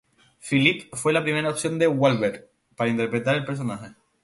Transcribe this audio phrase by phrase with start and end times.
[0.39, 3.93] Phillippe fue la primera opción de Wahlberg para interpretar el personaje.